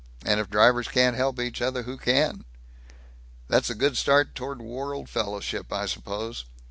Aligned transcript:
And 0.25 0.39
if 0.39 0.49
drivers 0.49 0.87
can't 0.87 1.15
help 1.15 1.39
each 1.39 1.61
other, 1.61 1.83
who 1.83 1.95
can?" 1.95 2.43
"That's 3.47 3.69
a 3.69 3.75
good 3.75 3.97
start 3.97 4.33
toward 4.33 4.59
world 4.59 5.09
fellowship, 5.09 5.71
I 5.71 5.85
suppose. 5.85 6.45